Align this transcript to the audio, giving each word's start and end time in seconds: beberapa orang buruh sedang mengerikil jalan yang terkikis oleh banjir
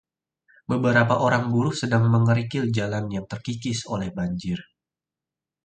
beberapa 0.71 1.15
orang 1.27 1.43
buruh 1.53 1.75
sedang 1.81 2.03
mengerikil 2.15 2.63
jalan 2.77 3.05
yang 3.15 3.25
terkikis 3.31 3.79
oleh 3.93 4.09
banjir 4.17 4.57